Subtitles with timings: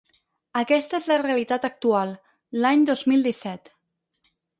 [0.59, 2.13] Aquesta és la realitat actual,
[2.63, 3.71] l’any dos mil disset.